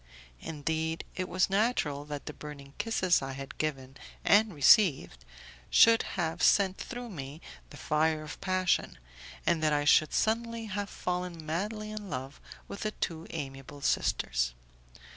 [0.39, 5.23] Indeed, it was natural that the burning kisses I had given and received
[5.69, 7.39] should have sent through me
[7.69, 8.97] the fire of passion,
[9.45, 14.55] and that I should suddenly have fallen madly in love with the two amiable sisters.